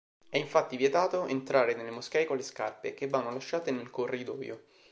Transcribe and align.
È 0.29 0.35
infatti 0.35 0.77
vietato 0.77 1.27
entrare 1.27 1.75
nelle 1.75 1.91
moschee 1.91 2.25
con 2.25 2.35
le 2.35 2.41
scarpe, 2.41 2.95
che 2.95 3.07
vanno 3.07 3.29
lasciate 3.29 3.69
nel 3.69 3.91
corridoio. 3.91 4.63